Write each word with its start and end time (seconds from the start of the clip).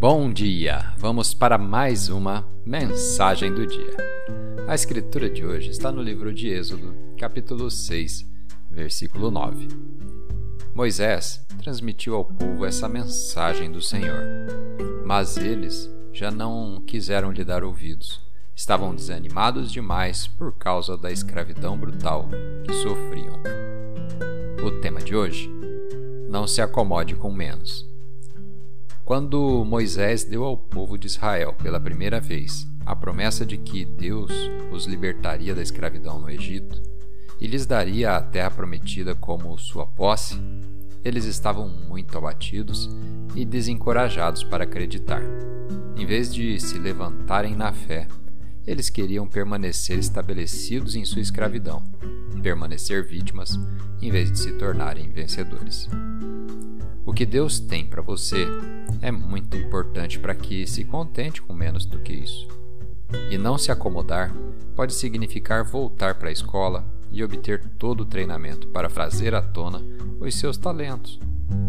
Bom 0.00 0.32
dia! 0.32 0.94
Vamos 0.96 1.34
para 1.34 1.58
mais 1.58 2.08
uma 2.08 2.48
mensagem 2.64 3.52
do 3.52 3.66
dia. 3.66 3.94
A 4.66 4.74
escritura 4.74 5.28
de 5.28 5.44
hoje 5.44 5.68
está 5.68 5.92
no 5.92 6.02
livro 6.02 6.32
de 6.32 6.48
Êxodo, 6.48 6.96
capítulo 7.18 7.70
6, 7.70 8.26
versículo 8.70 9.30
9. 9.30 9.68
Moisés 10.74 11.46
transmitiu 11.58 12.14
ao 12.14 12.24
povo 12.24 12.64
essa 12.64 12.88
mensagem 12.88 13.70
do 13.70 13.82
Senhor, 13.82 14.22
mas 15.04 15.36
eles 15.36 15.94
já 16.14 16.30
não 16.30 16.82
quiseram 16.86 17.30
lhe 17.30 17.44
dar 17.44 17.62
ouvidos. 17.62 18.22
Estavam 18.56 18.94
desanimados 18.94 19.70
demais 19.70 20.26
por 20.26 20.56
causa 20.56 20.96
da 20.96 21.12
escravidão 21.12 21.76
brutal 21.76 22.26
que 22.64 22.72
sofriam. 22.72 23.38
O 24.64 24.70
tema 24.80 25.00
de 25.00 25.14
hoje: 25.14 25.50
Não 26.26 26.46
se 26.46 26.62
acomode 26.62 27.14
com 27.16 27.30
menos. 27.30 27.89
Quando 29.10 29.64
Moisés 29.64 30.22
deu 30.22 30.44
ao 30.44 30.56
povo 30.56 30.96
de 30.96 31.08
Israel 31.08 31.52
pela 31.60 31.80
primeira 31.80 32.20
vez 32.20 32.64
a 32.86 32.94
promessa 32.94 33.44
de 33.44 33.56
que 33.58 33.84
Deus 33.84 34.30
os 34.70 34.86
libertaria 34.86 35.52
da 35.52 35.60
escravidão 35.60 36.20
no 36.20 36.30
Egito 36.30 36.80
e 37.40 37.48
lhes 37.48 37.66
daria 37.66 38.14
a 38.14 38.22
terra 38.22 38.52
prometida 38.52 39.12
como 39.16 39.58
sua 39.58 39.84
posse, 39.84 40.40
eles 41.04 41.24
estavam 41.24 41.68
muito 41.68 42.16
abatidos 42.16 42.88
e 43.34 43.44
desencorajados 43.44 44.44
para 44.44 44.62
acreditar. 44.62 45.22
Em 45.96 46.06
vez 46.06 46.32
de 46.32 46.60
se 46.60 46.78
levantarem 46.78 47.56
na 47.56 47.72
fé, 47.72 48.06
eles 48.64 48.88
queriam 48.88 49.26
permanecer 49.26 49.98
estabelecidos 49.98 50.94
em 50.94 51.04
sua 51.04 51.20
escravidão, 51.20 51.82
permanecer 52.40 53.04
vítimas 53.04 53.58
em 54.00 54.08
vez 54.08 54.30
de 54.30 54.38
se 54.38 54.52
tornarem 54.52 55.10
vencedores. 55.10 55.88
O 57.04 57.12
que 57.12 57.26
Deus 57.26 57.58
tem 57.58 57.84
para 57.84 58.00
você 58.00 58.46
é 59.02 59.10
muito 59.10 59.56
importante 59.56 60.18
para 60.18 60.34
que 60.34 60.66
se 60.66 60.84
contente 60.84 61.40
com 61.40 61.54
menos 61.54 61.86
do 61.86 61.98
que 61.98 62.12
isso. 62.12 62.48
E 63.30 63.38
não 63.38 63.58
se 63.58 63.72
acomodar 63.72 64.32
pode 64.76 64.94
significar 64.94 65.64
voltar 65.64 66.14
para 66.14 66.28
a 66.28 66.32
escola 66.32 66.84
e 67.10 67.24
obter 67.24 67.64
todo 67.78 68.02
o 68.02 68.06
treinamento 68.06 68.68
para 68.68 68.88
trazer 68.88 69.34
à 69.34 69.42
tona 69.42 69.82
os 70.20 70.34
seus 70.34 70.56
talentos. 70.56 71.18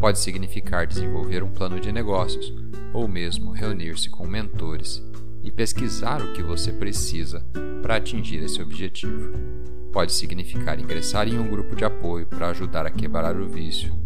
Pode 0.00 0.18
significar 0.18 0.86
desenvolver 0.86 1.42
um 1.42 1.50
plano 1.50 1.80
de 1.80 1.90
negócios 1.90 2.52
ou 2.92 3.08
mesmo 3.08 3.50
reunir-se 3.50 4.08
com 4.08 4.26
mentores 4.26 5.02
e 5.42 5.50
pesquisar 5.50 6.22
o 6.22 6.32
que 6.32 6.42
você 6.42 6.72
precisa 6.72 7.44
para 7.82 7.96
atingir 7.96 8.42
esse 8.42 8.62
objetivo. 8.62 9.32
Pode 9.92 10.12
significar 10.12 10.78
ingressar 10.78 11.26
em 11.26 11.38
um 11.38 11.48
grupo 11.48 11.74
de 11.74 11.84
apoio 11.84 12.26
para 12.26 12.48
ajudar 12.48 12.86
a 12.86 12.90
quebrar 12.90 13.36
o 13.36 13.48
vício 13.48 14.03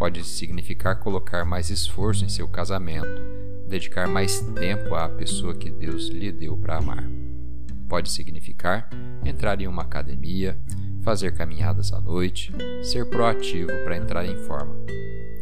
pode 0.00 0.24
significar 0.24 0.98
colocar 0.98 1.44
mais 1.44 1.68
esforço 1.68 2.24
em 2.24 2.28
seu 2.30 2.48
casamento, 2.48 3.06
dedicar 3.68 4.08
mais 4.08 4.40
tempo 4.40 4.94
à 4.94 5.06
pessoa 5.10 5.54
que 5.54 5.70
Deus 5.70 6.08
lhe 6.08 6.32
deu 6.32 6.56
para 6.56 6.78
amar. 6.78 7.04
Pode 7.86 8.10
significar 8.10 8.88
entrar 9.22 9.60
em 9.60 9.68
uma 9.68 9.82
academia, 9.82 10.58
fazer 11.02 11.34
caminhadas 11.34 11.92
à 11.92 12.00
noite, 12.00 12.50
ser 12.82 13.10
proativo 13.10 13.70
para 13.84 13.98
entrar 13.98 14.24
em 14.24 14.38
forma. 14.38 14.74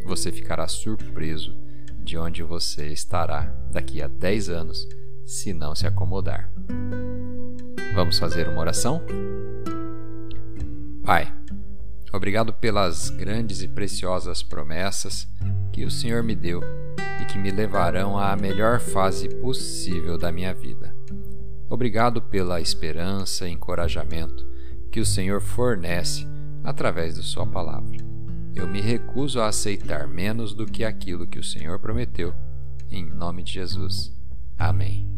Você 0.03 0.29
ficará 0.29 0.67
surpreso 0.67 1.55
de 2.03 2.17
onde 2.17 2.43
você 2.43 2.87
estará 2.87 3.43
daqui 3.71 4.01
a 4.01 4.09
10 4.09 4.49
anos 4.49 4.85
se 5.25 5.53
não 5.53 5.73
se 5.73 5.87
acomodar. 5.87 6.51
Vamos 7.95 8.19
fazer 8.19 8.49
uma 8.49 8.59
oração? 8.59 9.01
Pai, 11.01 11.38
Obrigado 12.11 12.53
pelas 12.53 13.09
grandes 13.09 13.61
e 13.61 13.67
preciosas 13.67 14.41
promessas 14.41 15.27
que 15.71 15.85
o 15.85 15.91
Senhor 15.91 16.23
me 16.23 16.35
deu 16.35 16.61
e 17.21 17.25
que 17.25 17.37
me 17.37 17.51
levarão 17.51 18.17
à 18.17 18.35
melhor 18.35 18.79
fase 18.79 19.29
possível 19.29 20.17
da 20.17 20.31
minha 20.31 20.53
vida. 20.53 20.93
Obrigado 21.69 22.21
pela 22.21 22.59
esperança 22.59 23.47
e 23.47 23.51
encorajamento 23.51 24.47
que 24.91 24.99
o 24.99 25.05
Senhor 25.05 25.39
fornece 25.39 26.25
através 26.63 27.15
de 27.15 27.23
Sua 27.23 27.45
palavra. 27.45 27.97
Eu 28.55 28.67
me 28.67 28.81
recuso 28.81 29.39
a 29.39 29.47
aceitar 29.47 30.07
menos 30.07 30.53
do 30.53 30.65
que 30.65 30.83
aquilo 30.83 31.27
que 31.27 31.39
o 31.39 31.43
Senhor 31.43 31.79
prometeu. 31.79 32.33
Em 32.89 33.05
nome 33.05 33.43
de 33.43 33.53
Jesus. 33.53 34.11
Amém. 34.57 35.08